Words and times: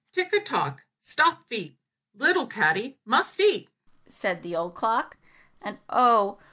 "Tick 0.11 0.33
a 0.33 0.39
tock, 0.39 0.87
stop 0.99 1.45
feet, 1.47 1.77
Little 2.15 2.47
Caddy 2.47 2.97
must 3.05 3.39
eat," 3.39 3.69
said 4.09 4.41
the 4.41 4.55
old 4.55 4.73
clock. 4.73 5.15
And, 5.61 5.77
oh! 5.89 6.39